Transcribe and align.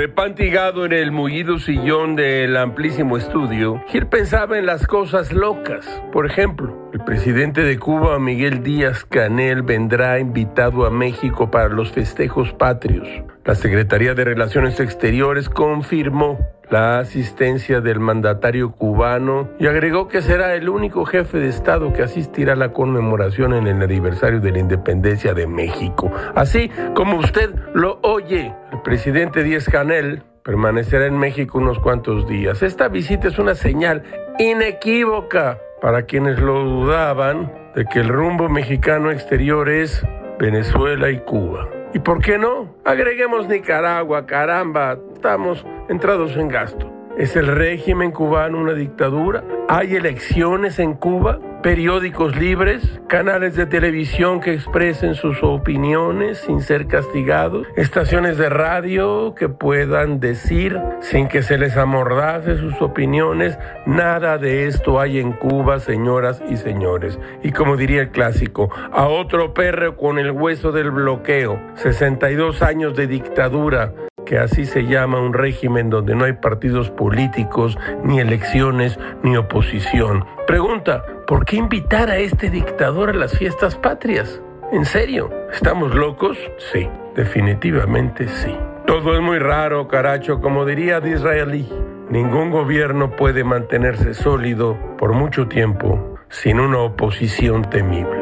Empantigado 0.00 0.84
en 0.84 0.92
el 0.92 1.10
mullido 1.10 1.58
sillón 1.58 2.14
del 2.14 2.56
amplísimo 2.56 3.16
estudio, 3.16 3.82
Gil 3.88 4.06
pensaba 4.06 4.56
en 4.56 4.64
las 4.64 4.86
cosas 4.86 5.32
locas. 5.32 5.86
Por 6.12 6.24
ejemplo, 6.24 6.90
el 6.92 7.00
presidente 7.00 7.62
de 7.62 7.78
Cuba, 7.78 8.18
Miguel 8.18 8.62
Díaz 8.62 9.04
Canel, 9.04 9.62
vendrá 9.62 10.20
invitado 10.20 10.86
a 10.86 10.90
México 10.90 11.50
para 11.50 11.68
los 11.68 11.90
festejos 11.90 12.52
patrios. 12.52 13.08
La 13.44 13.54
Secretaría 13.54 14.14
de 14.14 14.24
Relaciones 14.24 14.78
Exteriores 14.78 15.48
confirmó 15.48 16.38
la 16.70 16.98
asistencia 16.98 17.80
del 17.80 18.00
mandatario 18.00 18.72
cubano 18.72 19.48
y 19.58 19.66
agregó 19.66 20.08
que 20.08 20.22
será 20.22 20.54
el 20.54 20.68
único 20.68 21.04
jefe 21.04 21.38
de 21.38 21.48
Estado 21.48 21.92
que 21.92 22.02
asistirá 22.02 22.52
a 22.52 22.56
la 22.56 22.72
conmemoración 22.72 23.54
en 23.54 23.66
el 23.66 23.82
aniversario 23.82 24.40
de 24.40 24.52
la 24.52 24.58
independencia 24.58 25.34
de 25.34 25.46
México. 25.46 26.12
Así 26.34 26.70
como 26.94 27.18
usted 27.18 27.54
lo 27.74 27.98
oye, 28.02 28.54
el 28.72 28.82
presidente 28.82 29.42
Díaz 29.42 29.66
Canel 29.66 30.22
permanecerá 30.44 31.06
en 31.06 31.18
México 31.18 31.58
unos 31.58 31.78
cuantos 31.78 32.26
días. 32.26 32.62
Esta 32.62 32.88
visita 32.88 33.28
es 33.28 33.38
una 33.38 33.54
señal 33.54 34.02
inequívoca 34.38 35.58
para 35.80 36.02
quienes 36.02 36.38
lo 36.38 36.64
dudaban 36.64 37.52
de 37.74 37.84
que 37.84 38.00
el 38.00 38.08
rumbo 38.08 38.48
mexicano 38.48 39.10
exterior 39.10 39.68
es 39.68 40.02
Venezuela 40.38 41.10
y 41.10 41.18
Cuba. 41.20 41.68
¿Y 41.94 41.98
por 42.00 42.20
qué 42.20 42.38
no? 42.38 42.74
Agreguemos 42.84 43.48
Nicaragua, 43.48 44.26
caramba, 44.26 44.98
estamos 45.14 45.64
entrados 45.88 46.36
en 46.36 46.48
gasto. 46.48 46.97
¿Es 47.18 47.34
el 47.34 47.48
régimen 47.48 48.12
cubano 48.12 48.58
una 48.58 48.74
dictadura? 48.74 49.42
¿Hay 49.68 49.96
elecciones 49.96 50.78
en 50.78 50.94
Cuba? 50.94 51.40
¿Periódicos 51.64 52.36
libres? 52.36 53.00
¿Canales 53.08 53.56
de 53.56 53.66
televisión 53.66 54.40
que 54.40 54.54
expresen 54.54 55.16
sus 55.16 55.42
opiniones 55.42 56.38
sin 56.38 56.60
ser 56.60 56.86
castigados? 56.86 57.66
¿Estaciones 57.74 58.38
de 58.38 58.48
radio 58.48 59.34
que 59.34 59.48
puedan 59.48 60.20
decir 60.20 60.80
sin 61.00 61.26
que 61.26 61.42
se 61.42 61.58
les 61.58 61.76
amordace 61.76 62.56
sus 62.56 62.80
opiniones? 62.80 63.58
Nada 63.84 64.38
de 64.38 64.68
esto 64.68 65.00
hay 65.00 65.18
en 65.18 65.32
Cuba, 65.32 65.80
señoras 65.80 66.40
y 66.48 66.56
señores. 66.56 67.18
Y 67.42 67.50
como 67.50 67.76
diría 67.76 68.02
el 68.02 68.10
clásico, 68.10 68.70
a 68.92 69.08
otro 69.08 69.54
perro 69.54 69.96
con 69.96 70.20
el 70.20 70.30
hueso 70.30 70.70
del 70.70 70.92
bloqueo. 70.92 71.60
62 71.74 72.62
años 72.62 72.94
de 72.94 73.08
dictadura 73.08 73.92
que 74.28 74.38
así 74.38 74.66
se 74.66 74.84
llama 74.84 75.20
un 75.20 75.32
régimen 75.32 75.88
donde 75.88 76.14
no 76.14 76.26
hay 76.26 76.34
partidos 76.34 76.90
políticos, 76.90 77.78
ni 78.04 78.20
elecciones, 78.20 78.98
ni 79.22 79.38
oposición. 79.38 80.26
Pregunta, 80.46 81.02
¿por 81.26 81.46
qué 81.46 81.56
invitar 81.56 82.10
a 82.10 82.18
este 82.18 82.50
dictador 82.50 83.08
a 83.08 83.14
las 83.14 83.38
fiestas 83.38 83.74
patrias? 83.76 84.42
¿En 84.70 84.84
serio? 84.84 85.30
¿Estamos 85.50 85.94
locos? 85.94 86.36
Sí, 86.72 86.86
definitivamente 87.16 88.28
sí. 88.28 88.54
Todo 88.86 89.14
es 89.14 89.22
muy 89.22 89.38
raro, 89.38 89.88
caracho, 89.88 90.42
como 90.42 90.66
diría 90.66 91.00
Disraeli. 91.00 91.66
Ningún 92.10 92.50
gobierno 92.50 93.16
puede 93.16 93.44
mantenerse 93.44 94.12
sólido 94.12 94.76
por 94.98 95.14
mucho 95.14 95.48
tiempo 95.48 96.18
sin 96.28 96.60
una 96.60 96.80
oposición 96.80 97.70
temible. 97.70 98.17